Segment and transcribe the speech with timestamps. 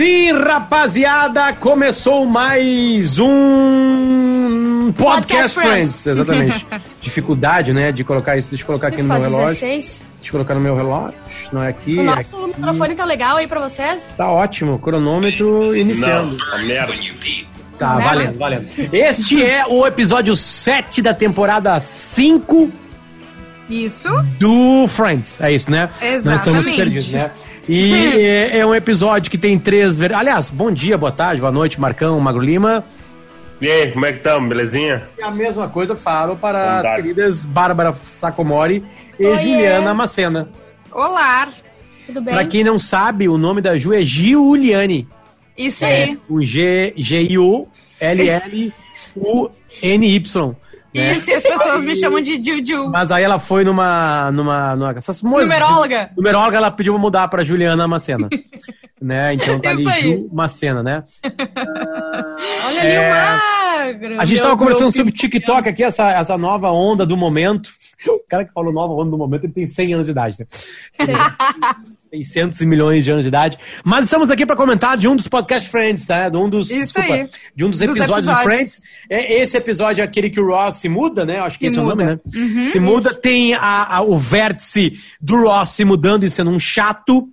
[0.00, 6.02] Sim, rapaziada, começou mais um Podcast, Podcast Friends.
[6.02, 6.06] Friends.
[6.06, 6.66] Exatamente.
[7.02, 8.48] Dificuldade, né, de colocar isso.
[8.48, 9.48] Deixa eu colocar aqui no meu relógio.
[9.48, 10.02] 16.
[10.14, 11.18] Deixa eu colocar no meu relógio.
[11.52, 11.98] Não é aqui.
[11.98, 12.46] O é nosso aqui.
[12.46, 14.14] microfone tá legal aí pra vocês?
[14.16, 16.34] Tá ótimo, cronômetro iniciando.
[16.34, 16.94] Não, a merda.
[17.76, 18.68] Tá, Não é, valendo, valendo.
[18.90, 22.72] Este é o episódio 7 da temporada 5
[23.68, 24.08] Isso.
[24.38, 25.42] do Friends.
[25.42, 25.90] É isso, né?
[26.00, 26.76] Nós estamos Exatamente.
[26.76, 27.30] perdidos, né?
[27.72, 29.96] E é, é um episódio que tem três.
[29.96, 32.82] ver- Aliás, bom dia, boa tarde, boa noite, Marcão, Magro Lima.
[33.60, 34.48] E aí, como é que estamos?
[34.48, 35.04] Belezinha?
[35.18, 38.82] E a mesma coisa falo para as queridas Bárbara Sacomori
[39.18, 39.38] e Oiê.
[39.38, 40.48] Juliana Macena.
[40.90, 41.46] Olá.
[42.06, 42.34] Tudo bem?
[42.34, 45.06] Pra quem não sabe, o nome da Ju é Giuliane.
[45.56, 46.18] Isso É aí.
[46.28, 47.70] o G G-I-U-L-L-U-N-Y.
[50.94, 51.12] Né?
[51.12, 52.90] Isso, e as pessoas me chamam de Juju.
[52.90, 54.30] Mas aí ela foi numa.
[54.32, 56.10] numa, numa essas moças- Numeróloga.
[56.16, 58.28] Numeróloga, ela pediu pra mudar pra Juliana Macena.
[59.00, 59.34] né?
[59.34, 60.00] Então tá ali Isso.
[60.00, 61.04] Ju Macena, né?
[62.66, 64.20] Olha ali É, o magro.
[64.20, 67.70] A gente tava conversando sobre TikTok aqui, essa, essa nova onda do momento.
[68.08, 70.46] O cara que falou nova onda do momento, ele tem 100 anos de idade, né?
[72.12, 72.24] Sim.
[72.24, 73.58] 600 milhões de anos de idade.
[73.84, 76.28] Mas estamos aqui para comentar de um dos podcast Friends, tá?
[76.28, 77.28] De um dos, Isso aí.
[77.54, 78.42] de um dos Dos episódios, do episódios.
[78.44, 78.82] Friends.
[79.08, 81.38] É, esse episódio é aquele que o Ross se muda, né?
[81.38, 82.18] Acho que Se esse é o nome, né?
[82.24, 82.38] muda.
[82.38, 82.64] Uhum.
[82.64, 83.14] se muda.
[83.14, 87.28] Tem a, a- o vértice do Ross se mudando e sendo um chato.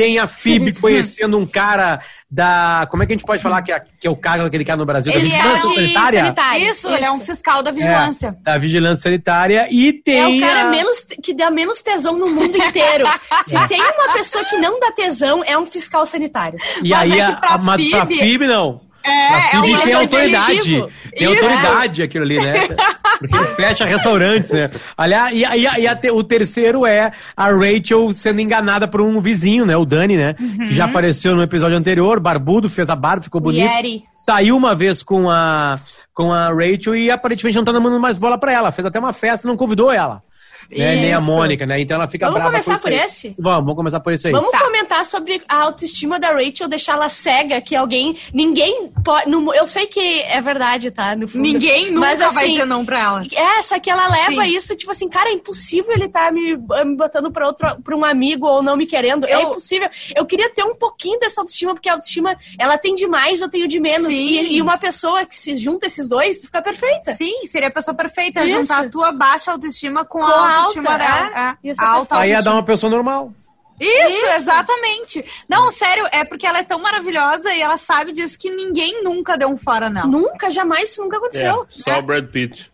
[0.00, 2.86] Tem a Phoebe conhecendo um cara da.
[2.90, 4.78] Como é que a gente pode falar que é, que é o cargo daquele cara
[4.78, 5.12] no Brasil?
[5.12, 6.20] Ele da é vigilância de sanitária?
[6.22, 6.64] sanitário.
[6.70, 8.28] Isso, ele é um fiscal da vigilância.
[8.28, 9.66] É, da vigilância sanitária.
[9.70, 10.38] E É tem.
[10.38, 13.04] o cara a- menos, que dá menos tesão no mundo inteiro.
[13.46, 16.58] Se tem uma pessoa que não dá tesão, é um fiscal sanitário.
[16.82, 18.80] E Mas aí, é a, que pra a, mas pra Phoebe- Phoebe, não.
[19.02, 20.56] É, Pra é um tem autoridade.
[20.58, 21.44] Tem Isso.
[21.44, 22.52] autoridade aquilo ali, né?
[23.20, 24.70] Porque fecha restaurantes, né?
[24.96, 29.64] Aliás, e, e- e a o terceiro é a Rachel sendo enganada por um vizinho,
[29.66, 29.76] né?
[29.76, 30.34] O Dani, né?
[30.34, 33.68] Que já apareceu no episódio anterior, barbudo, fez a barba, ficou bonito.
[33.70, 34.04] Yeri.
[34.16, 35.78] Saiu uma vez com a,
[36.14, 38.72] com a Rachel e aparentemente não tá dando mais bola pra ela.
[38.72, 40.22] Fez até uma festa e não convidou ela.
[40.70, 40.96] Né?
[40.96, 41.20] Nem a.
[41.20, 41.80] Mônica, né?
[41.80, 42.98] Então ela fica Vamos brava começar isso por aí.
[42.98, 43.34] esse?
[43.38, 44.32] Vamos, vamos começar por isso aí.
[44.32, 44.60] Vamos Tá.
[44.60, 48.16] comentar sobre a autoestima da Rachel, deixá-la cega, que alguém.
[48.32, 49.28] Ninguém pode.
[49.28, 51.14] no- eu sei que é verdade, tá?
[51.14, 51.42] No fundo.
[51.42, 53.26] Ninguém nunca Mas, vai assim, dizer não pra ela.
[53.34, 54.56] É, só que ela leva Sim.
[54.56, 58.04] isso, tipo assim, cara, é impossível ele tá me, me botando pra, outro, pra um
[58.04, 59.26] amigo ou não me querendo.
[59.26, 59.88] É Eu- impossível.
[60.16, 63.48] Eu queria ter um pouquinho dessa autoestima, porque a autoestima, ela tem de mais, eu
[63.48, 64.08] tenho de menos.
[64.12, 67.12] E, e uma pessoa que se junta esses dois fica perfeita.
[67.12, 68.44] Sim, seria a pessoa perfeita.
[68.44, 68.60] Isso.
[68.62, 71.56] Juntar a tua baixa autoestima com, Com a alta, dela.
[71.64, 71.68] é.
[71.68, 71.72] É.
[71.78, 73.32] Alta Aí ia dar uma pessoa normal.
[73.80, 74.26] Isso, Isso.
[74.34, 75.24] exatamente.
[75.48, 79.38] Não, sério, é porque ela é tão maravilhosa e ela sabe disso que ninguém nunca
[79.38, 80.06] deu um fora nela.
[80.06, 81.66] Nunca, jamais, isso nunca É, aconteceu.
[81.70, 82.70] só o Brad Pitt.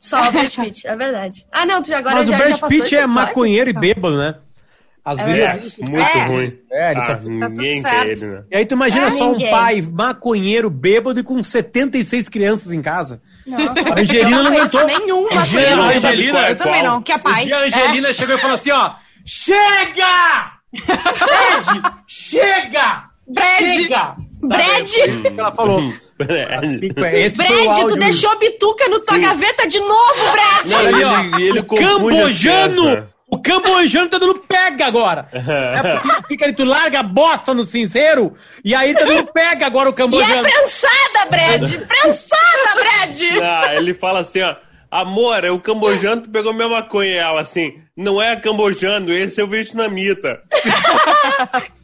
[0.00, 1.46] Só o Brad Pitt, é verdade.
[1.52, 3.14] Ah, não, tu já- agora Mas já, o Brad já passou Pitt é episódio?
[3.14, 4.36] maconheiro e bêbado, né?
[5.04, 5.78] Às É vezes.
[5.78, 6.24] É, muito É.
[6.26, 6.58] ruim.
[6.72, 8.44] É, ele ah, só- ninguém Tá quer tudo ele, né?
[8.50, 9.50] E aí tu imagina É, só um ninguém.
[9.50, 13.20] pai maconheiro, bêbado e com 76 crianças em casa.
[13.46, 14.98] Não, A Angelina não conheço aguentou.
[15.00, 16.84] nenhum Angelina, sabe Angelina, é Eu também qual.
[16.92, 17.44] não, que é pai.
[17.44, 18.90] dia a Angelina chegou e falou assim, ó,
[19.24, 20.52] chega!
[20.76, 23.04] Fred, chega!
[23.28, 23.74] Brad.
[23.74, 24.16] Chega!
[24.42, 24.90] Brad.
[25.38, 25.78] Ela falou.
[26.58, 27.88] Assim, esse Brad, áudio.
[27.88, 30.66] tu deixou a bituca no tua gaveta de novo, Brad!
[30.70, 33.08] Não, ele, ele as cambojano!
[33.28, 35.28] O cambojano tá dando pega agora!
[35.34, 38.32] É porque fica ali, tu larga a bosta no cinzeiro
[38.64, 40.42] e aí tá dando pega agora o E é cambojano.
[40.42, 41.70] prensada, Brad!
[41.86, 43.20] Prensada, Brad!
[43.42, 44.54] Ah, ele fala assim, ó.
[44.88, 47.10] Amor, é o cambojano tu pegou minha maconha.
[47.10, 50.40] E ela assim, não é cambojano, esse é o vietnamita.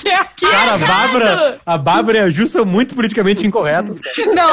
[0.00, 0.50] Que é aqui.
[0.50, 0.88] Cara, a errado!
[1.12, 3.98] Bárbara, a Bárbara e a Ju são muito politicamente incorretas.
[4.34, 4.50] Não.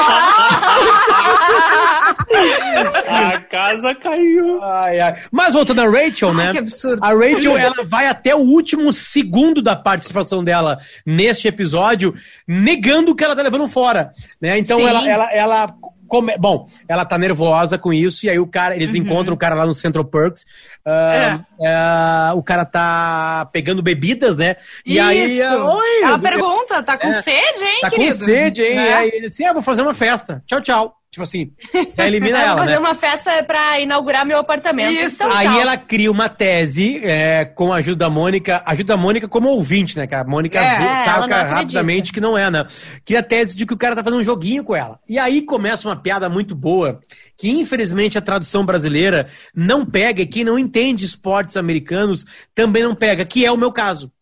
[3.68, 4.62] A casa caiu.
[4.62, 5.14] Ai, ai.
[5.30, 6.52] Mas voltando a Rachel, né?
[6.52, 7.02] que absurdo.
[7.04, 12.14] A Rachel, ela vai até o último segundo da participação dela neste episódio,
[12.46, 14.58] negando que ela tá levando fora, né?
[14.58, 14.86] Então Sim.
[14.86, 15.74] ela, ela, ela
[16.06, 19.54] come- bom, ela tá nervosa com isso e aí o cara, eles encontram o cara
[19.54, 20.46] lá no Central Perks.
[20.86, 24.56] ah, ah, o cara tá pegando bebidas, né?
[24.86, 25.44] E aí, Isso.
[25.44, 27.20] ah, oi, Ela pergunta, tá com É.
[27.22, 28.18] sede, hein, tá querido?
[28.18, 28.76] com sede, hein?
[28.76, 28.94] Né?
[28.94, 30.42] Aí ele assim, ah, vou fazer uma festa.
[30.46, 30.94] Tchau, tchau.
[31.10, 31.52] Tipo assim,
[31.96, 32.78] já elimina Eu ela, vou fazer né?
[32.78, 34.92] uma festa pra inaugurar meu apartamento.
[34.92, 35.16] Isso.
[35.22, 35.60] Então, Aí tchau.
[35.60, 39.96] ela cria uma tese é, com a ajuda da Mônica, ajuda a Mônica como ouvinte,
[39.96, 40.06] né?
[40.06, 42.66] Que a Mônica É, é, saca rapidamente que não é, né?
[43.06, 45.00] Cria a tese de que o cara tá fazendo um joguinho com ela.
[45.08, 47.00] E aí começa uma piada muito boa,
[47.38, 52.94] que infelizmente a tradução brasileira não pega, e quem não entende esportes americanos também não
[52.94, 54.12] pega, que é o meu caso.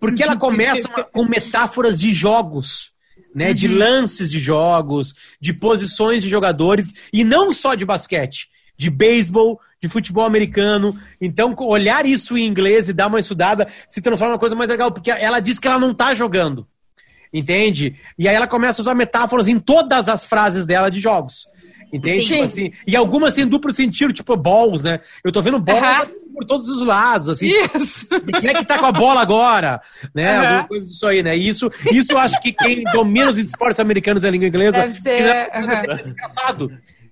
[0.00, 2.93] Porque ela começa uma- com metáforas de jogos.
[3.34, 8.48] Né, de lances de jogos, de posições de jogadores, e não só de basquete.
[8.76, 10.98] de beisebol, de futebol americano.
[11.20, 14.90] Então, olhar isso em inglês e dar uma estudada se transforma uma coisa mais legal,
[14.90, 16.66] porque ela diz que ela não tá jogando.
[17.32, 17.96] Entende?
[18.18, 21.46] E aí ela começa a usar metáforas em todas as frases dela de jogos.
[21.92, 22.26] Entende?
[22.26, 25.00] Tipo assim, e algumas têm duplo sentido, tipo balls, né?
[25.22, 26.10] Eu tô vendo balls Aham.
[26.34, 27.48] Por todos os lados, assim.
[27.48, 28.06] Isso.
[28.26, 29.80] E quem é que tá com a bola agora?
[30.14, 30.30] Né?
[30.36, 30.46] Aham.
[30.48, 31.36] Alguma coisa disso aí, né?
[31.36, 34.78] E Isso, isso eu acho que quem domina os esportes americanos é a língua inglesa.
[34.78, 36.70] Deve ser, é assim, engraçado.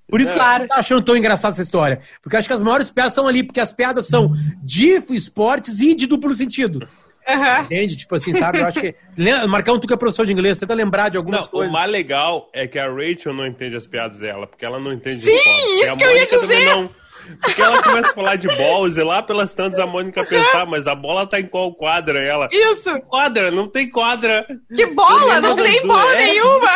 [0.08, 0.64] Por isso que Claro.
[0.64, 2.00] eu não tô achando tão engraçada essa história.
[2.22, 4.30] Porque eu acho que as maiores piadas estão ali, porque as piadas são
[4.62, 6.86] de esportes e de duplo sentido.
[7.26, 7.62] Aham.
[7.62, 7.96] Entende?
[7.96, 8.58] Tipo assim, sabe?
[8.58, 8.94] Eu acho que.
[9.48, 11.72] Marcão, tu que é professor de inglês, tenta lembrar de algumas Não, o coisas.
[11.72, 15.20] mais legal é que a Rachel não entende as piadas dela, porque ela não entende
[15.20, 16.88] Sim, isso que eu ia dizer.
[17.40, 20.86] Porque ela começa a falar de balls e lá pelas tantas a Mônica pensar, mas
[20.86, 22.22] a bola tá em qual quadra?
[22.22, 23.00] E Ela, Isso.
[23.08, 24.46] quadra, não tem quadra.
[24.74, 25.86] Que bola, não tem duas.
[25.98, 26.26] bola É.
[26.26, 26.70] nenhuma.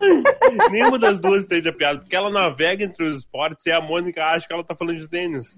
[0.70, 4.22] Nenhuma das duas entende a piada, porque ela navega entre os esportes e a Mônica
[4.24, 5.56] acha que ela tá falando de tênis.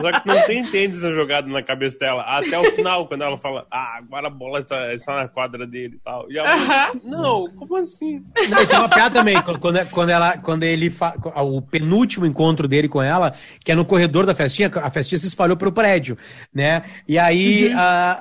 [0.00, 2.22] Só que não tem tênis jogado na cabeça dela.
[2.22, 5.96] Até o final, quando ela fala, ah, agora a bola está, está na quadra dele
[5.96, 6.30] e tal.
[6.30, 8.22] E a Mônica, não, como assim?
[8.48, 11.14] Não, tem uma piada também, quando- quando, quando, ela, quando ele fa...
[11.36, 13.17] o penúltimo encontro dele com ela,
[13.64, 16.16] que é no corredor da festinha, a festinha se espalhou pelo prédio,
[16.54, 16.82] né?
[17.06, 18.18] E aí a-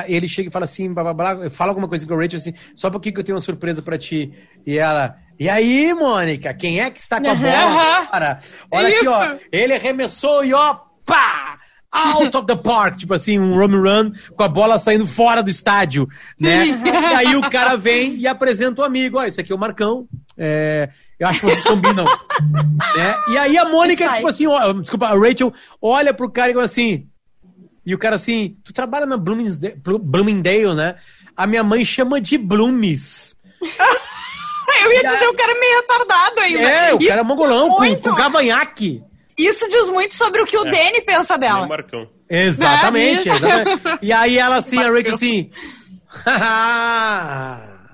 [0.00, 2.36] a- ele chega e fala assim, blá, blá, blá, fala alguma coisa com a Rachel
[2.38, 4.32] assim, só pouquinho que eu tenho uma surpresa pra ti.
[4.66, 8.06] E ela, e aí, Mônica, quem é que está com a bola?
[8.06, 8.38] Cara?
[8.70, 9.40] Olha aqui, ó, Isso.
[9.52, 11.58] ele arremessou e ó, pá!
[11.96, 15.48] Out of the park, tipo assim, um home run com a bola saindo fora do
[15.48, 16.08] estádio,
[16.40, 16.66] né?
[16.66, 20.08] E aí o cara vem e apresenta o amigo, ó, esse aqui é o Marcão,
[20.36, 20.88] é,
[21.18, 23.16] eu acho que vocês combinam, né?
[23.28, 26.54] E aí a Mônica, E tipo assim, ó, desculpa, a Rachel olha pro cara e
[26.54, 27.06] fala assim,
[27.86, 30.96] e o cara assim, tu trabalha na Bloomingdale, Bloomingdale né?
[31.36, 33.34] A minha mãe chama de Bloomies.
[33.60, 36.62] Eu ia dizer o cara meio retardado ainda.
[36.62, 38.10] É, o E cara é mongolão, com, muito.
[38.10, 39.02] com cavanhaque.
[39.36, 41.66] Isso diz muito sobre o que o Danny pensa Nem dela.
[41.66, 42.08] Marcão.
[42.30, 43.34] Exatamente, Né?
[43.36, 43.98] exatamente.
[44.02, 45.50] E aí ela assim, a Rachel assim.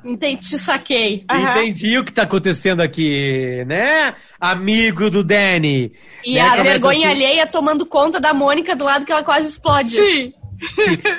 [0.04, 1.24] Entendi, te saquei.
[1.30, 1.50] Aham.
[1.62, 4.14] Entendi o que tá acontecendo aqui, né?
[4.40, 5.92] Amigo do Danny.
[6.24, 7.16] E Né, a começa vergonha assim.
[7.16, 9.90] alheia tomando conta da Mônica do lado que ela quase explode.
[9.96, 10.32] Sim.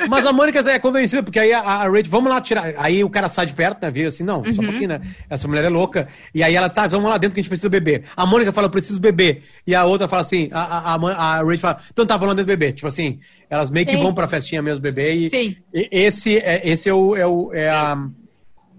[0.08, 2.76] Mas a Mônica é convencida, porque aí a, a Rachel, vamos lá tirar.
[2.78, 3.90] Aí o cara sai de perto, né?
[3.90, 4.54] Vê assim, não, Uhum.
[4.54, 5.02] só um pouquinho, né?
[5.30, 6.08] Essa mulher é louca.
[6.34, 8.04] E aí ela tá, vamos lá dentro que a gente precisa beber.
[8.16, 9.42] A Mônica fala, eu preciso beber.
[9.66, 12.34] E a outra fala assim, a, a, a, a Rachel fala, então tá, vamos lá
[12.36, 12.74] dentro beber.
[12.74, 13.20] Tipo assim,
[13.50, 14.04] elas meio que Sim.
[14.04, 15.16] vão pra festinha mesmo beber.
[15.16, 15.56] E, Sim.
[15.74, 17.98] e esse, é, esse é, o, é, o, é a,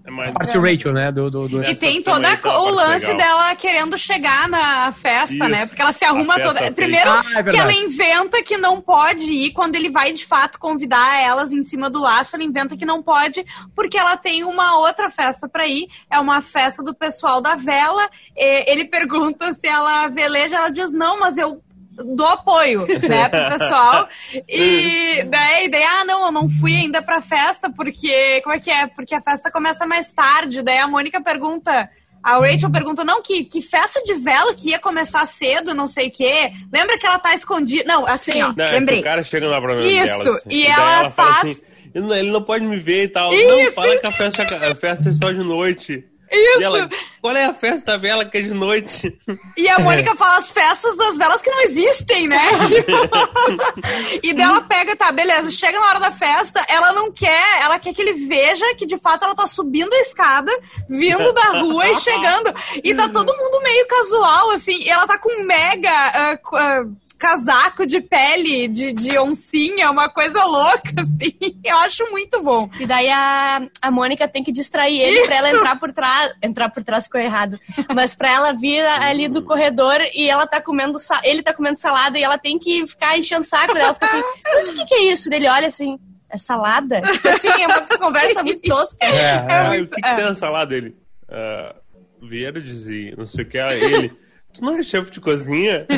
[0.05, 0.29] É mais...
[0.31, 1.11] a parte Rachel, né?
[1.11, 3.17] Do, do, do- E tem tem uma o lance legal.
[3.17, 5.47] dela querendo chegar na festa, Isso.
[5.47, 5.65] né?
[5.65, 6.59] Porque ela se arruma toda.
[6.59, 6.73] fez.
[6.73, 10.59] Primeiro Ah, é que ela inventa que não pode ir quando ele vai de fato
[10.59, 14.77] convidar elas em cima do laço, ela inventa que não pode porque ela tem uma
[14.77, 18.09] outra festa pra ir, é uma festa do pessoal da vela.
[18.35, 21.61] E ele pergunta se ela veleja, ela diz não, mas eu
[21.95, 24.07] dou apoio, né, pro pessoal.
[24.47, 28.41] E daí, daí, ah, não, eu não fui ainda pra festa, porque.
[28.43, 28.87] Como é que é?
[28.87, 30.61] Porque a festa começa mais tarde.
[30.61, 31.89] Daí a Mônica pergunta.
[32.23, 36.07] A Rachel pergunta, não, que, que festa de vela que ia começar cedo, não sei
[36.07, 36.53] o quê.
[36.71, 37.83] Lembra que ela tá escondida?
[37.85, 39.01] Não, assim, ó, Não, é lembrei.
[39.01, 40.49] o cara chega lá pra mim Isso, dela, assim.
[40.49, 41.61] e ela fala faz- assim,
[41.93, 43.33] ele não, pode me ver e tal.
[43.33, 46.05] Isso, não, fala que a festa, a festa é só de noite.
[46.33, 46.59] Isso.
[46.59, 46.89] E ela,
[47.21, 49.17] qual é a festa da vela que é de noite?
[49.55, 52.39] E a Mônica fala as festas das velas que não existem, né?
[52.67, 52.91] Tipo...
[54.23, 57.77] e daí ela pega, tá, beleza, chega na hora da festa, ela não quer, ela
[57.79, 60.51] quer que ele veja que de fato ela tá subindo a escada,
[60.89, 62.53] vindo da rua e chegando.
[62.83, 66.83] E tá todo mundo meio casual, assim, e ela tá com mega co- ah,
[67.23, 71.57] casaco de pele, de, de oncinha, uma coisa louca, assim.
[71.63, 72.69] Eu acho muito bom.
[72.77, 76.33] E daí a, a Mônica tem que distrair ele pra ela entrar por trás.
[76.43, 77.57] Entrar por trás ficou errado.
[77.95, 80.97] Mas pra ela vir ali do corredor e ela tá comendo.
[81.23, 83.73] Ele tá comendo salada e ela tem que ficar enchendo saco.
[83.73, 85.29] Daí ela fica assim, mas o que, que é isso?
[85.29, 85.97] Daí Ele olha assim,
[86.29, 87.01] é salada?
[87.01, 88.97] Tipo assim, é uma conversa muito tosca.
[88.99, 89.37] É, é.
[89.49, 90.15] Ah, muito- o que, que é.
[90.17, 90.93] tem na salada dele?
[91.29, 91.73] Ah,
[92.21, 93.57] verdes e não sei o que.
[93.57, 94.13] Aí ele,
[94.53, 95.85] tu não é chefe de cozinha?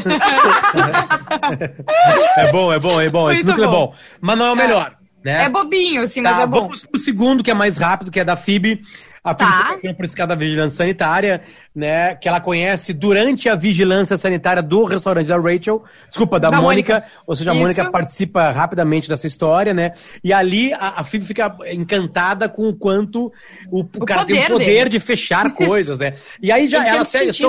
[2.37, 3.29] É bom, é bom, é bom.
[3.31, 3.87] Esse Muito núcleo é bom.
[3.87, 3.95] bom.
[4.21, 4.95] Mas não é o melhor.
[5.23, 5.43] Né?
[5.45, 6.61] É bobinho, assim, mas Tá, é bom.
[6.61, 8.81] Vamos pro segundo, que é mais rápido, que é da Phoebe.
[9.25, 9.75] A Tá.
[9.75, 11.41] está esse caso da vigilância sanitária,
[11.75, 12.13] né?
[12.15, 15.83] Que ela conhece durante a vigilância sanitária do restaurante da Rachel.
[16.07, 16.93] Desculpa, da, Da Mônica.
[16.93, 17.11] Mônica.
[17.25, 17.61] Ou seja, a Isso.
[17.63, 19.93] Mônica participa rapidamente dessa história, né?
[20.23, 23.33] E ali a, a Phoebe fica encantada com o quanto
[23.71, 24.89] o, o cara tem o poder dele.
[24.89, 26.13] de fechar coisas, né?
[26.41, 27.43] E aí já ela se, se,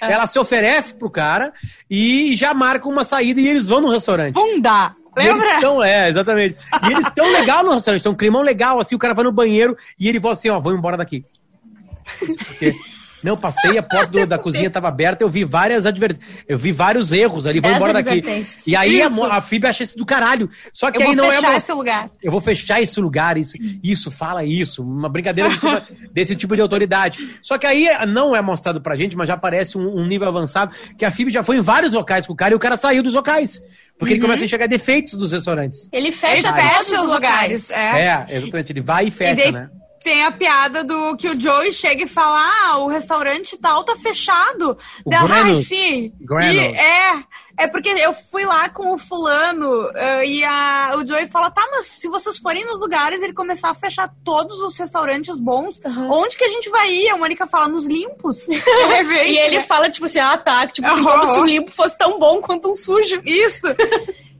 [0.00, 1.52] ela se oferece pro cara
[1.90, 4.34] e já marca uma saída e eles vão no restaurante.
[4.34, 4.94] Bunda!
[5.14, 5.60] Lembra?
[5.60, 6.56] tão- é, exatamente.
[6.84, 9.30] E eles estão legal no restaurante, tão um climão legal, assim, o cara vai no
[9.32, 11.21] banheiro e ele fala assim, ó, vamos embora daqui.
[12.18, 12.74] Porque
[13.24, 16.18] Não, passei, a porta do- da cozinha estava aberta, eu vi várias adver...
[16.48, 18.08] eu vi vários erros ali, vou Dez embora daqui.
[18.18, 18.66] advertências.
[18.66, 19.14] E aí a, Isso.
[19.14, 20.50] mo- a Phoebe acha isso do caralho.
[20.72, 22.10] Só que Eu aí vou não é fechar uma- esse lugar.
[22.20, 25.48] eu vou fechar esse lugar, isso, isso, fala isso, uma brincadeira
[26.12, 27.18] desse tipo de autoridade.
[27.40, 30.74] Só que aí não é mostrado pra gente, mas já parece um, um nível avançado,
[30.98, 33.04] que a FIB já foi em vários locais com o cara e o cara saiu
[33.04, 33.62] dos locais.
[33.96, 35.88] Porque ele começa a enxergar defeitos dos restaurantes.
[35.92, 37.68] Ele Ele fecha fecha todos os lugares.
[37.68, 37.70] locais.
[37.70, 38.00] É.
[38.32, 39.70] É, exatamente, ele vai e fecha, E daí né?
[40.02, 43.96] Tem a piada do que o Joey chega e fala: Ah, o restaurante tal tá
[43.96, 44.76] fechado.
[45.04, 45.66] O Dela, Granos.
[45.66, 46.12] sim.
[46.20, 46.54] Granos.
[46.54, 47.24] E é.
[47.58, 51.62] É porque eu fui lá com o fulano eh, e a, o Joey fala, tá,
[51.70, 55.80] mas se vocês forem nos lugares ele começar a fechar todos os restaurantes bons,
[56.10, 57.10] onde que a gente vai ir?
[57.10, 58.48] A Mônica fala, nos limpos.
[59.12, 60.66] E ele fala, tipo assim, ah, tá.
[60.66, 63.20] Tipo assim, como se um limpo fosse tão bom quanto um sujo.
[63.24, 63.66] Isso.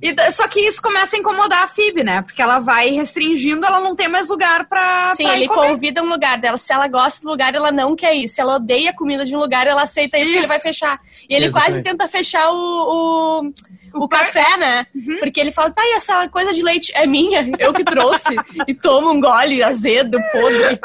[0.02, 2.22] E só que isso começa a incomodar a Phoebe, né?
[2.22, 5.68] Porque ela vai restringindo, ela não tem mais lugar pra, Sim, pra ele comer.
[5.68, 6.56] convida um lugar dela.
[6.56, 8.28] Se ela gosta do lugar, ela não quer ir.
[8.28, 11.00] Se ela odeia a comida de um lugar, ela aceita ir porque ele vai fechar.
[11.28, 11.52] E ele Exatamente.
[11.52, 13.52] quase tenta fechar o, o,
[13.94, 14.86] o café, né?
[15.18, 18.34] Porque ele fala, tá, e essa coisa de leite é minha, eu que trouxe.
[18.66, 20.78] e toma um gole azedo, podre.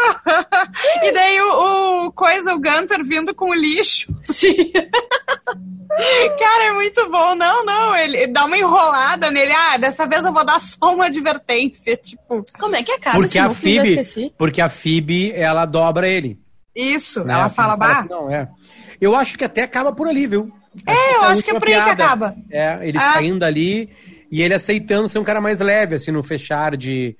[1.03, 4.07] E daí o, o coisa, o Gunter vindo com o lixo.
[4.21, 4.71] Sim.
[6.39, 7.33] Cara, é muito bom.
[7.35, 9.51] Não, não, ele dá uma enrolada nele.
[9.51, 11.95] Ah, dessa vez eu vou dar só uma advertência.
[11.97, 14.33] Tipo, Como é que acaba Porque esse a Phoebe, esqueci.
[14.37, 16.37] porque a Phoebe, ela dobra ele.
[16.75, 17.23] isso.
[17.23, 17.33] né?
[17.33, 17.99] Ela fala, bah.
[17.99, 18.47] assim, Não, é.
[18.99, 20.51] Eu acho que até acaba por ali, viu?
[20.85, 22.35] É, eu acho que é última por aí que acaba.
[22.51, 23.13] É, ele Ah.
[23.13, 23.89] saindo ali
[24.31, 27.15] e ele aceitando ser um cara mais leve, assim, no fechar de,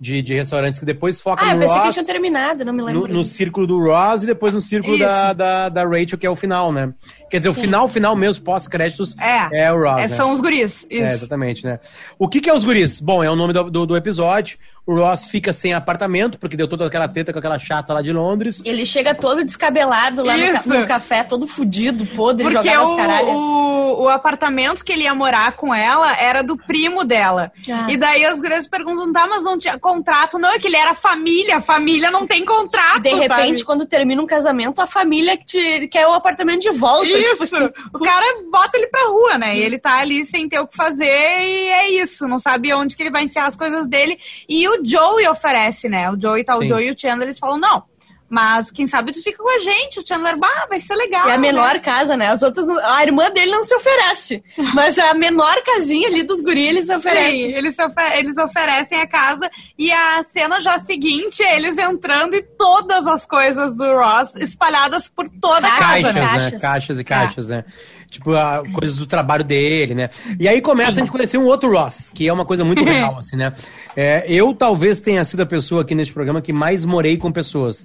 [0.00, 2.82] de, de restaurantes, que depois foca Ah, no pensei que Ross, tinha terminado, não me
[2.82, 3.02] lembro.
[3.08, 6.30] no, no círculo do Ross e depois no círculo da, da, da Rachel, que é
[6.30, 6.92] o final, né?
[7.30, 10.14] Quer dizer, o final, final mesmo, pós-créditos, É, é o Ross, É, né?
[10.14, 10.86] são os guris.
[10.90, 11.14] É, Isso.
[11.14, 11.80] exatamente, né?
[12.18, 13.00] O que, que é os guris?
[13.00, 14.58] Bom, é o nome do, do, do episódio.
[14.86, 18.12] O Ross fica sem apartamento, porque deu toda aquela treta com aquela chata lá de
[18.12, 18.62] Londres.
[18.64, 22.96] Ele chega todo descabelado lá no, no café, todo fudido, podre, Porque jogado as o,
[22.96, 23.34] caralhas.
[23.34, 27.50] o, o apartamento que ele ia morar com ela era do primo dela.
[27.68, 27.88] Ah.
[27.90, 30.38] E daí as gurias perguntam, tá, mas não tinha contrato.
[30.38, 31.60] Não, é que ele era família.
[31.60, 33.64] Família não tem contrato, De repente, sabe?
[33.64, 37.06] quando termina um casamento, a família que te, quer o apartamento de volta.
[37.20, 37.32] Isso!
[37.32, 39.56] Tipo assim, o cara bota ele pra rua, né?
[39.56, 42.26] E ele tá ali sem ter o que fazer e é isso.
[42.28, 44.18] Não sabe onde que ele vai enfiar as coisas dele.
[44.48, 46.10] E o Joey oferece, né?
[46.10, 46.68] O Joey tá, o Sim.
[46.68, 47.84] Joey e o Chandler, eles falam, não.
[48.28, 50.00] Mas quem sabe tu fica com a gente.
[50.00, 51.28] O Chandler, bah, vai ser legal.
[51.28, 51.78] É a menor né?
[51.78, 52.26] casa, né?
[52.26, 54.42] As outras, não- a irmã dele não se oferece.
[54.74, 57.52] Mas a menor casinha ali dos guris, eles Sim, oferecem.
[57.54, 62.42] eles, ofe- eles oferecem a casa e a cena já seguinte é eles entrando e
[62.42, 66.20] todas as coisas do Ross espalhadas por toda a casa, Caixas, né?
[66.26, 66.62] Caixas.
[66.62, 67.64] Caixas e caixas, né?
[68.10, 70.10] Tipo, a- coisas do trabalho dele, né?
[70.38, 73.18] E aí começa a gente conhecer um outro Ross, que é uma coisa muito legal,
[73.18, 73.52] assim, né?
[73.96, 77.84] É, eu talvez tenha sido a pessoa aqui neste programa que mais morei com pessoas.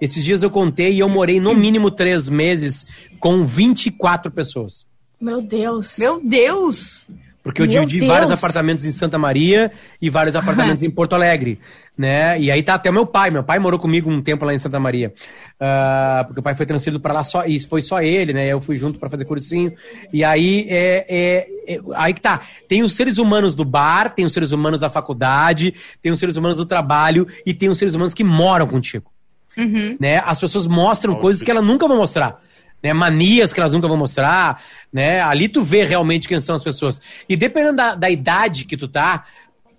[0.00, 2.86] Esses dias eu contei e eu morei no mínimo três meses
[3.18, 4.86] com 24 pessoas.
[5.20, 5.98] Meu Deus.
[5.98, 7.06] Meu Deus!
[7.42, 8.10] Porque eu Meu dividi Deus.
[8.10, 11.58] vários apartamentos em Santa Maria e vários apartamentos em Porto Alegre,
[11.96, 12.38] né?
[12.38, 13.30] E aí tá até o meu pai.
[13.30, 15.12] Meu pai morou comigo um tempo lá em Santa Maria.
[15.58, 18.46] Ah, porque o pai foi transferido para lá só, e foi só ele, né?
[18.46, 19.72] Eu fui junto para fazer cursinho.
[20.12, 22.42] E aí é, é- é- aí que tá.
[22.68, 26.36] Tem os seres humanos do bar, tem os seres humanos da faculdade, tem os seres
[26.36, 29.10] humanos do trabalho e tem os seres humanos que moram contigo
[29.98, 30.22] né?
[30.24, 32.40] As pessoas mostram coisas que elas nunca vão mostrar.
[32.82, 35.20] Né, manias que elas nunca vão mostrar, né?
[35.20, 37.00] Ali tu vê realmente quem são as pessoas.
[37.28, 39.24] E dependendo da, da idade que tu tá,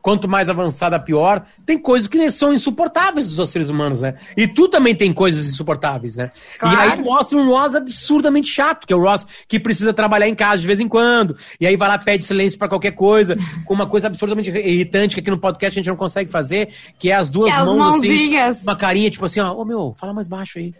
[0.01, 4.15] quanto mais avançada, pior, tem coisas que são insuportáveis dos seres humanos, né?
[4.35, 6.31] E tu também tem coisas insuportáveis, né?
[6.57, 6.75] Claro.
[6.75, 10.35] E aí mostra um Ross absurdamente chato, que é o Ross que precisa trabalhar em
[10.35, 13.73] casa de vez em quando, e aí vai lá, pede silêncio pra qualquer coisa, com
[13.73, 17.15] uma coisa absurdamente irritante que aqui no podcast a gente não consegue fazer, que é
[17.15, 18.57] as duas Que é as mãos mãozinhas.
[18.57, 20.73] assim, uma carinha tipo assim, ó, ô meu, fala mais baixo aí.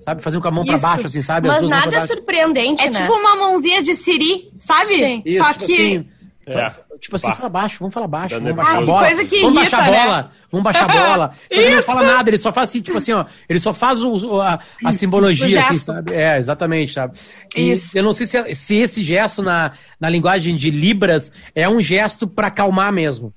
[0.00, 0.22] Sabe?
[0.22, 0.86] Fazer um com a mão pra Isso.
[0.86, 1.48] baixo, assim, sabe?
[1.48, 2.06] As Mas nada pra baixo.
[2.14, 3.00] surpreendente, É né?
[3.00, 4.94] tipo uma mãozinha de Siri, sabe?
[4.94, 5.22] Sim.
[5.24, 5.72] Isso, Só tipo que.
[5.72, 6.08] assim,
[6.48, 6.86] É.
[7.00, 7.34] Tipo assim, Pá.
[7.34, 9.06] fala baixo, vamos falar baixo, vamos baixar Ah, bola.
[9.08, 9.98] coisa que vamos irrita, baixar a né?
[10.06, 10.86] bola, vamos baixar a
[11.16, 11.30] bola.
[11.52, 13.26] Só ele não fala nada, ele só faz assim, tipo assim, ó.
[13.48, 16.14] Ele só faz o, o- a, a simbologia, O assim, sabe?
[16.14, 17.18] É, exatamente, sabe?
[17.54, 17.98] E Isso.
[17.98, 22.26] eu não sei se, se esse gesto na, na linguagem de Libras é um gesto
[22.26, 23.34] pra acalmar mesmo.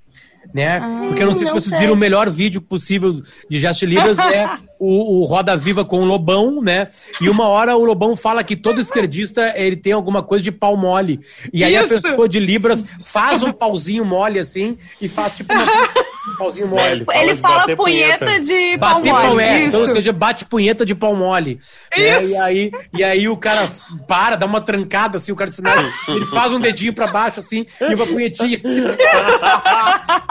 [0.54, 0.80] Né?
[1.08, 1.80] Porque eu não sei se não vocês sei.
[1.80, 6.00] viram o melhor vídeo possível de gesto de Libras, é o, o Roda Viva com
[6.00, 6.88] o Lobão, né?
[7.22, 10.76] E uma hora o Lobão fala que todo esquerdista ele tem alguma coisa de pau
[10.76, 11.20] mole.
[11.54, 11.98] E aí Isso.
[11.98, 16.68] a pessoa de Libras faz um pauzinho mole assim e faz tipo uma- um pauzinho
[16.68, 17.04] mole.
[17.06, 18.40] Fala Ele fala punheta, punheta.
[18.40, 19.44] de pau Bater pau mole.
[19.44, 21.60] é, então, ou seja, bate punheta de pau mole.
[21.96, 22.26] né?
[22.26, 23.70] E, aí, e aí o cara
[24.08, 27.40] para, dá uma trancada assim, o cara diz, não, ele faz um dedinho pra baixo
[27.40, 28.80] assim e uma punhetinha assim.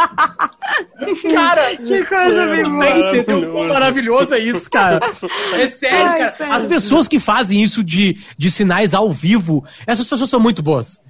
[1.33, 2.85] Cara, Que coisa bem boa.
[2.85, 5.01] Você entendeu quão maravilhoso é isso, cara?
[5.55, 6.33] É sério, Ai, cara.
[6.37, 6.53] sério.
[6.55, 11.01] As pessoas que fazem isso de, de sinais ao vivo, essas pessoas são muito boas.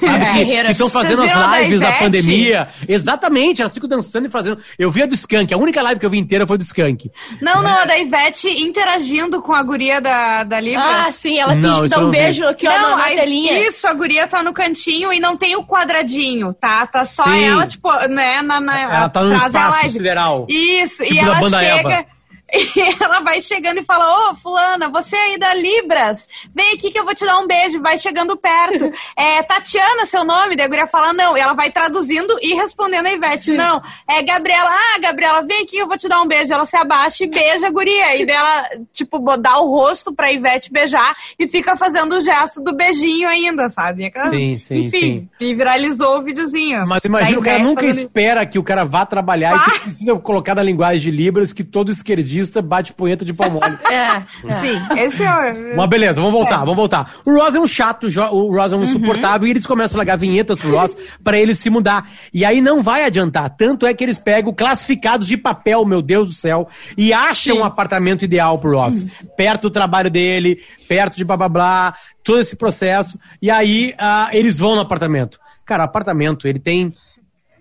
[0.00, 0.18] Sabe?
[0.32, 0.66] Guerreiras.
[0.66, 2.02] Que estão fazendo as da lives da Ivete?
[2.04, 2.68] pandemia.
[2.88, 4.58] Exatamente, elas ficam dançando e fazendo.
[4.78, 7.10] Eu vi a do Skank, a única live que eu vi inteira foi do Skank.
[7.40, 10.84] Não, não, a da Ivete interagindo com a guria da, da Libras.
[11.08, 12.18] Ah, sim, ela Não, finge que dá um vi.
[12.18, 13.68] beijo aqui, ó, não, na, na telinha.
[13.68, 16.86] Isso, a guria tá no cantinho e não tem o quadradinho, tá?
[16.86, 17.44] Tá só Sim.
[17.44, 20.46] ela, tipo, né, na, na, Ela tá no da espaço sideral.
[20.48, 21.90] Isso, Tipo e da ela chega.
[21.92, 22.06] Eva.
[22.52, 26.98] E ela vai chegando e fala: Ô, Fulana, você aí da Libras, vem aqui que
[26.98, 27.80] eu vou te dar um beijo.
[27.80, 28.90] Vai chegando perto.
[29.16, 30.54] É Tatiana, seu nome?
[30.56, 31.36] Daí a guria fala: Não.
[31.36, 33.82] E ela vai traduzindo e respondendo a Ivete: Não.
[34.08, 34.70] É Gabriela.
[34.70, 36.52] Ah, Gabriela, vem aqui que eu vou te dar um beijo.
[36.52, 38.16] Ela se abaixa e beija a guria.
[38.16, 42.62] E daí ela, tipo, dá o rosto pra Ivete beijar e fica fazendo o gesto
[42.62, 44.10] do beijinho ainda, sabe?
[44.30, 45.28] Sim, sim, Enfim, sim.
[45.40, 46.86] e viralizou o videozinho.
[46.86, 48.06] Mas imagina, o cara nunca fazendo isso.
[48.06, 51.64] espera que o cara vá trabalhar e que precisa colocar na linguagem de Libras que
[51.64, 53.78] todo esquerdista bate punheta de pau mole.
[53.90, 53.94] É,
[54.48, 54.60] é.
[54.60, 55.30] Sim, esse é
[55.72, 55.76] o.
[55.76, 57.14] Mas beleza, vamos voltar, vamos voltar.
[57.24, 58.82] O Ross é um chato, o Ross é Uhum.
[58.82, 62.08] um insuportável e eles começam a largar vinhetas pro Ross pra ele se mudar.
[62.32, 63.50] E aí não vai adiantar.
[63.56, 67.64] Tanto é que eles pegam classificados de papel, meu Deus do céu, e acham um
[67.64, 69.02] apartamento ideal pro Ross.
[69.02, 69.08] Uhum.
[69.36, 73.18] Perto do trabalho dele, perto de blá blá blá, todo esse processo.
[73.40, 75.38] E aí ah, eles vão no apartamento.
[75.64, 76.92] Cara, o apartamento, ele tem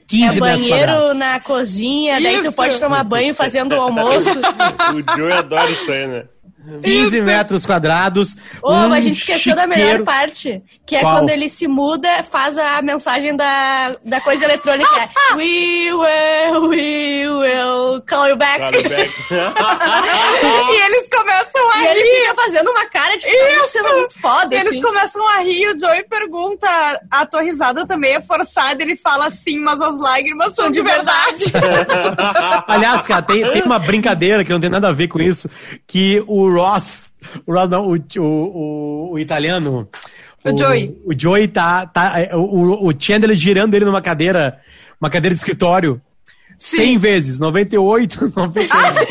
[0.07, 0.69] 15 É metros quadrados.
[0.69, 2.51] banheiro na cozinha, daí tu Isso.
[2.53, 4.29] pode tomar banho fazendo o almoço.
[4.39, 6.23] O Joey adora isso aí, né?
[6.83, 8.35] 15 metros quadrados.
[8.61, 10.03] Ô, um mas a gente esqueceu da melhor chiqueiro.
[10.03, 11.17] parte, que é Qual?
[11.19, 14.89] quando ele se muda, faz a mensagem da, da coisa eletrônica.
[15.01, 18.63] é, We will, we will call you back.
[20.69, 22.21] E eles começam a E ele rir.
[22.21, 24.81] fica fazendo uma cara de que tá sendo muito foda, E eles assim.
[24.81, 26.67] começam a rir, o Joey pergunta,
[27.09, 31.45] a tua risada também é forçada, ele fala sim, mas as lágrimas são de verdade.
[32.67, 35.49] Aliás, cara, tem, tem uma brincadeira que não tem nada a ver com isso,
[35.85, 37.11] que o Ross,
[37.45, 39.87] o Ross não, o, o, o, o italiano...
[40.43, 40.97] O Joey.
[41.03, 44.61] O Joey tá, tá é, o, o Chandler girando ele numa cadeira,
[45.01, 46.01] uma cadeira de escritório,
[46.57, 49.05] 100 vezes, 98, 99.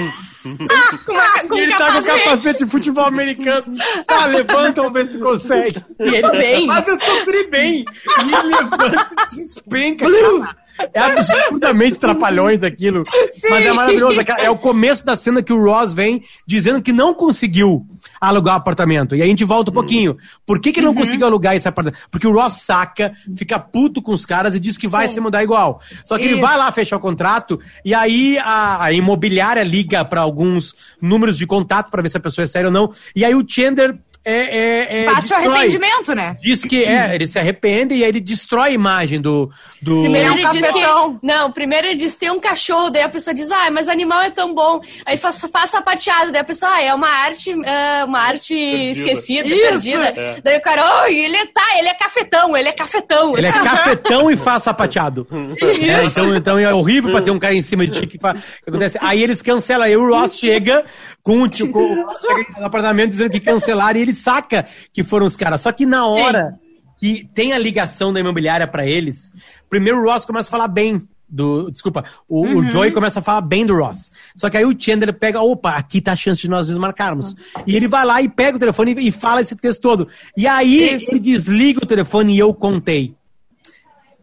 [1.04, 3.72] com uma, com E ele tá com capacete de futebol americano.
[4.06, 5.85] Ah, levanta, vamos ver se tu consegue.
[6.00, 6.66] E ele, bem.
[6.66, 7.85] Mas eu sofri bem.
[7.85, 10.56] E ele levanta e te espenca, cara.
[10.92, 13.04] É absurdamente trapalhões aquilo.
[13.48, 14.20] Mas é maravilhoso.
[14.38, 17.86] É o começo da cena que o Ross vem dizendo que não conseguiu
[18.20, 19.14] alugar o apartamento.
[19.14, 20.16] E aí a gente volta um pouquinho.
[20.44, 22.00] Por que, que ele não conseguiu alugar esse apartamento?
[22.10, 25.42] Porque o Ross saca, fica puto com os caras e diz que vai se mudar
[25.42, 25.80] igual.
[26.04, 26.42] Só que ele Isso.
[26.42, 31.46] vai lá fechar o contrato e aí a, a imobiliária liga para alguns números de
[31.46, 32.90] contato para ver se a pessoa é séria ou não.
[33.14, 35.46] E aí o Chandler é, é, é, Bate o destrói.
[35.46, 36.36] arrependimento, né?
[36.42, 39.48] Diz que é, ele se arrepende e aí ele destrói a imagem do.
[39.80, 40.00] do...
[40.00, 40.80] Primeiro Ele é um diz que.
[41.22, 44.22] Não, primeiro ele diz que tem um cachorro, daí a pessoa diz, ah, mas animal
[44.22, 44.80] é tão bom.
[45.06, 49.46] Aí faz, faz sapateado, daí a pessoa, ah, é uma arte, é uma arte esquecida,
[49.46, 49.60] Isso.
[49.60, 50.08] perdida.
[50.08, 50.40] É.
[50.42, 53.38] Daí o cara, oh, ele tá, ele é cafetão, ele é cafetão.
[53.38, 55.24] Ele é cafetão e faz sapateado.
[55.62, 58.34] É, então, então é horrível pra ter um cara em cima de ti que, fa...
[58.34, 58.98] que acontece.
[59.00, 59.86] Aí eles cancelam.
[59.86, 60.84] Aí o Ross chega
[61.26, 65.60] com o chega no apartamento dizendo que cancelaram e ele saca que foram os caras.
[65.60, 66.58] Só que na hora
[66.96, 69.32] que tem a ligação da imobiliária pra eles,
[69.68, 71.06] primeiro o Ross começa a falar bem.
[71.28, 74.12] Do, desculpa, o, o Joey começa a falar bem do Ross.
[74.36, 77.34] Só que aí o Chandler pega, opa, aqui tá a chance de nós desmarcarmos.
[77.66, 80.08] E ele vai lá e pega o telefone e, e fala esse texto todo.
[80.36, 81.10] E aí Isso.
[81.10, 83.16] ele desliga o telefone e eu contei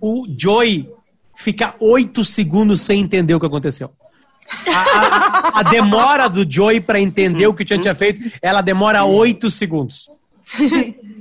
[0.05, 0.89] o Joey
[1.33, 3.89] fica oito segundos sem entender o que aconteceu.
[4.67, 8.61] A, a- a demora do Joey pra entender o que o Tchan tinha feito, ela
[8.61, 10.09] demora oito segundos.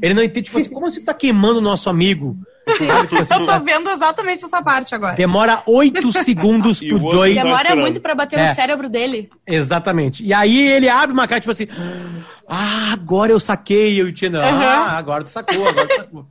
[0.03, 2.37] Ele não entende, tipo assim, como você tá queimando o nosso amigo?
[2.77, 5.15] Sabe, tipo assim, Eu tô vendo exatamente essa parte agora.
[5.15, 7.35] demora oito segundos pro Joey.
[7.35, 8.49] Só Demora muito pra bater É.
[8.49, 9.31] no cérebro dele.
[9.47, 10.25] Exatamente.
[10.25, 11.67] E aí ele abre uma cara, tipo assim,
[12.49, 14.31] ah, agora eu saquei, eu tinha.
[14.41, 16.27] Ah, agora tu sacou, agora tu sacou.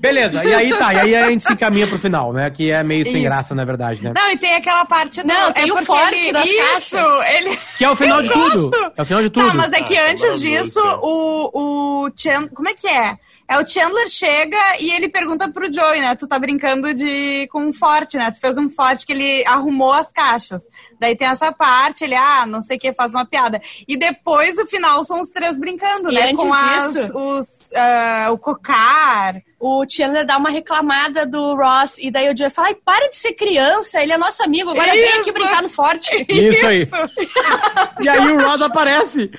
[0.00, 2.50] Beleza, e aí tá, e aí a gente se encaminha pro final, né?
[2.50, 3.24] Que é meio sem Isso.
[3.24, 4.12] graça, na verdade, né?
[4.16, 5.28] Não, e tem aquela parte do...
[5.28, 6.32] Não, tem o forte ele...
[6.32, 7.34] das Isso, caixas.
[7.34, 7.58] ele...
[7.76, 8.70] Que é o final Eu de tudo.
[8.70, 8.92] gosto.
[8.96, 9.48] É o final de tudo.
[9.48, 12.50] Tá, mas é que Ah, antes maravilhoso, disso, o, o Chandler...
[12.54, 13.18] Como é que é?
[13.50, 16.14] É o Chandler chega e ele pergunta pro Joey, né?
[16.14, 18.30] Tu tá brincando de com um forte, né?
[18.30, 20.62] Tu fez um forte que ele arrumou as caixas.
[21.00, 23.60] Daí tem essa parte, ele, ah, não sei o que, faz uma piada.
[23.88, 26.30] E depois, o final, são os três brincando, E né?
[26.30, 29.42] antes com as, disso- os, ah, o cocar.
[29.58, 33.16] O Chandler dá uma reclamada do Ross e daí o Joey fala, ai, para de
[33.16, 35.32] ser criança, ele é nosso amigo, agora vem aqui Isso.
[35.32, 36.24] brincar no forte.
[36.28, 36.88] Isso aí.
[38.00, 39.30] E aí o Ross aparece.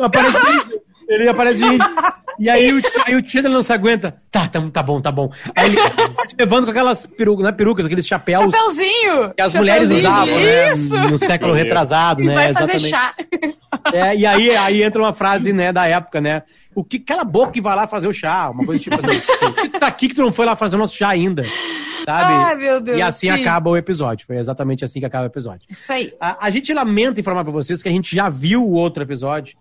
[0.00, 0.80] Aparece.
[1.08, 1.62] Ele aparece.
[2.38, 4.14] E aí o, aí o Chandler não se aguenta.
[4.30, 5.30] Tá, tá, tá bom, tá bom.
[5.54, 9.32] Aí ele vai te levando com aquelas peru, não é perucas, aqueles chapéus Chapeuzinho!
[9.34, 10.72] que as mulheres usavam, né?
[10.72, 10.94] Isso!
[10.94, 12.34] No século retrasado, E né?
[12.34, 12.88] vai fazer Exatamente.
[12.90, 13.14] chá.
[13.92, 16.42] É, e aí, aí entra uma frase, né, da época, né?
[16.74, 19.18] O que, cala a boca que vai lá fazer o chá, uma coisa tipo assim.
[19.38, 21.42] "Por que tá aqui que tu não foi lá fazer o nosso chá ainda,
[22.04, 22.32] sabe?
[22.34, 23.40] Ai, meu Deus, E assim sim.
[23.40, 24.26] acaba o episódio.
[24.26, 25.66] Foi exatamente assim que acaba o episódio.
[25.70, 26.12] Isso aí.
[26.20, 29.56] A, a gente lamenta informar pra vocês que a gente já viu o outro episódio.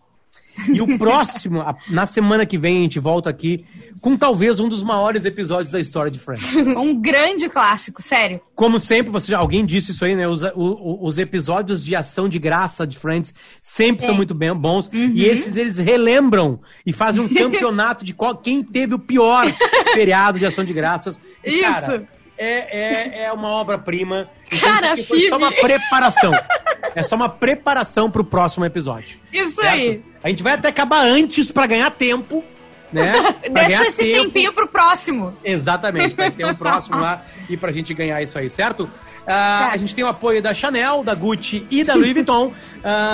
[0.73, 3.65] E o próximo, a- na semana que vem, a gente volta aqui
[4.01, 6.55] com talvez um dos maiores episódios da história de Friends.
[6.55, 8.39] Um grande clássico, sério.
[8.55, 10.27] Como sempre, você já, alguém disse isso aí, né?
[10.27, 14.89] Os, o- os episódios de ação de graça de Friends sempre são muito bem, bons.
[14.93, 19.45] E esses eles relembram e fazem um campeonato de qual, quem teve o pior
[19.93, 21.19] feriado de ação de graças.
[21.43, 21.61] E, Isso.
[21.71, 24.29] Cara, é, é, é uma obra-prima.
[24.51, 26.31] Então, Cara, aqui foi só uma preparação.
[26.95, 29.19] É só uma preparação pro próximo episódio.
[29.31, 29.73] Isso certo?
[29.73, 30.01] aí.
[30.23, 32.43] A gente vai até acabar antes pra ganhar tempo,
[32.91, 33.35] né?
[33.51, 34.23] Deixa esse tempo.
[34.23, 35.35] tempinho pro próximo.
[35.43, 38.89] Exatamente, vai ter um próximo lá e pra gente ganhar isso aí, certo?
[39.27, 39.73] Ah, Certo.
[39.73, 42.53] a gente tem o apoio da Chanel, da Gucci e da Louis Vuitton.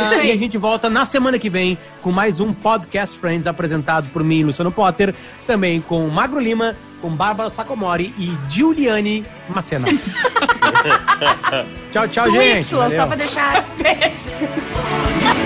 [0.03, 0.27] Isso aí.
[0.27, 4.21] e a gente volta na semana que vem com mais um Podcast Friends apresentado por
[4.21, 5.15] mim, Luciano Potter,
[5.47, 9.87] também com Magro Lima, com Bárbara Sacomori e Giuliane Macena.
[11.91, 12.67] tchau, tchau, Com gente.
[12.67, 13.65] Y, só pra deixar.
[13.77, 15.40] Beijo.